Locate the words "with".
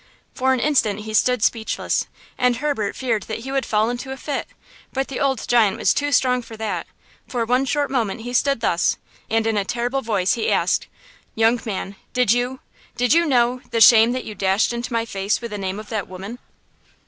15.39-15.51